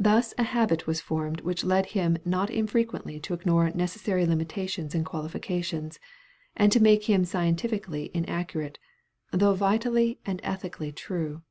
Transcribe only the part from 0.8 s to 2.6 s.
was formed which led him not